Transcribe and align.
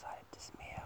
außerhalb 0.00 0.30
des 0.32 0.52
Meeres, 0.56 0.79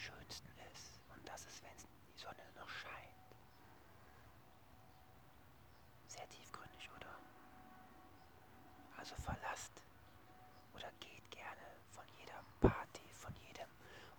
schönsten 0.00 0.48
ist. 0.72 0.98
Und 1.14 1.28
das 1.28 1.44
ist, 1.46 1.62
wenn 1.62 1.76
die 1.76 2.18
Sonne 2.18 2.44
noch 2.58 2.68
scheint. 2.68 3.30
Sehr 6.06 6.28
tiefgründig, 6.30 6.90
oder? 6.96 7.14
Also 8.96 9.14
verlasst 9.16 9.82
oder 10.74 10.90
geht 11.00 11.30
gerne 11.30 11.66
von 11.90 12.04
jeder 12.18 12.42
Party, 12.60 13.06
von 13.12 13.34
jedem 13.36 13.68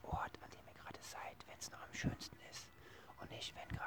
Ort, 0.04 0.38
an 0.44 0.50
dem 0.52 0.68
ihr 0.68 0.74
gerade 0.74 1.02
seid, 1.02 1.38
wenn 1.48 1.58
es 1.58 1.72
noch 1.72 1.82
am 1.82 1.94
schönsten 1.94 2.38
ist. 2.52 2.68
Und 3.20 3.30
nicht, 3.32 3.54
wenn 3.56 3.78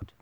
und 0.00 0.15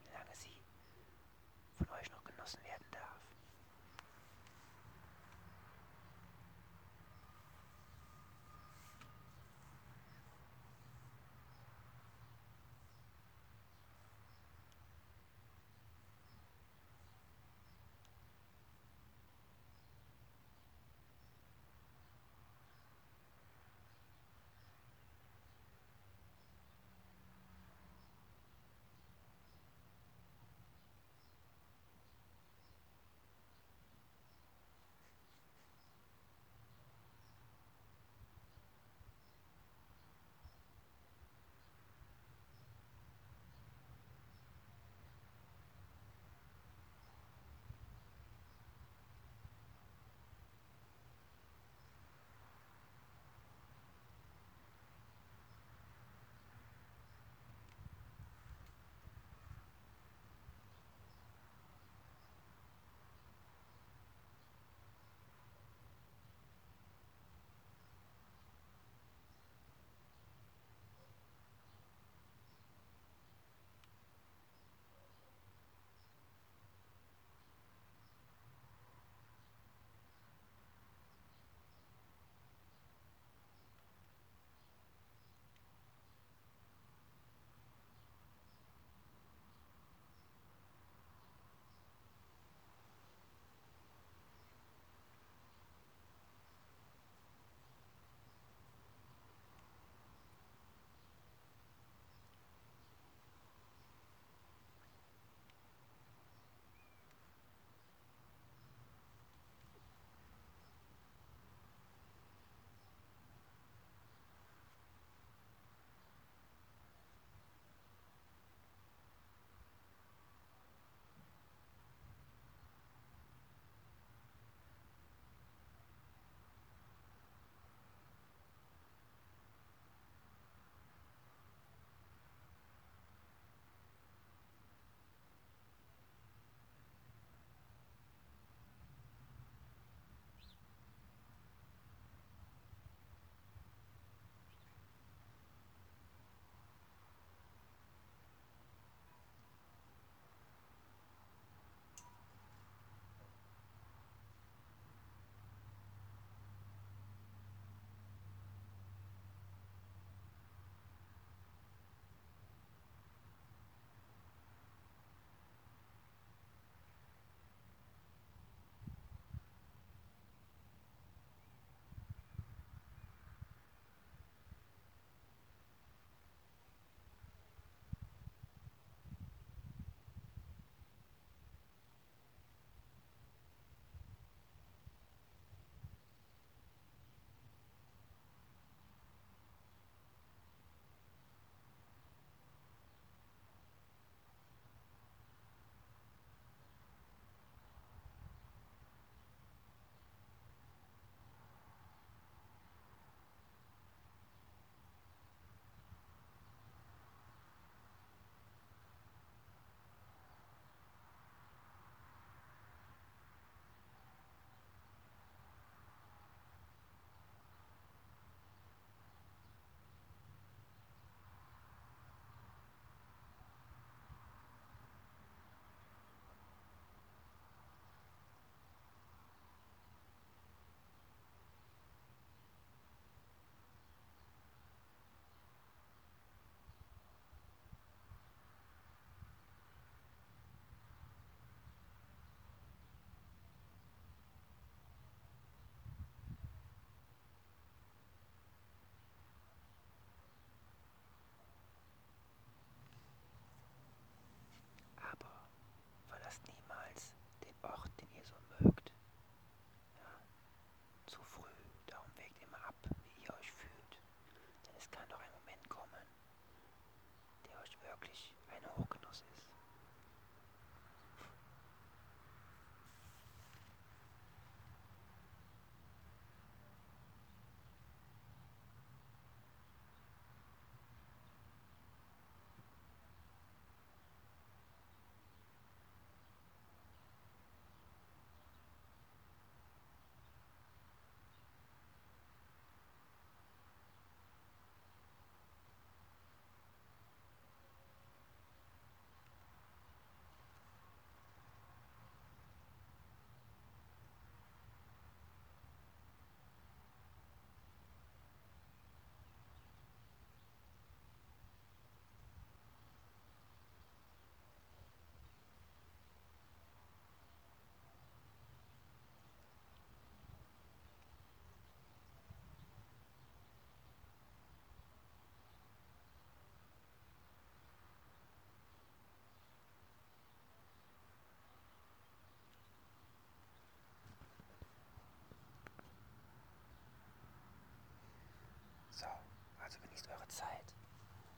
Also 339.64 339.78
genießt 339.80 340.08
eure 340.10 340.28
Zeit. 340.28 340.74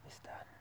Bis 0.05 0.21
dann. 0.23 0.56